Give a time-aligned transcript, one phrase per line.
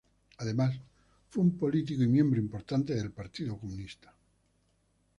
[0.39, 0.79] Además
[1.29, 4.11] fue un político y miembro importante del Partido Comunista.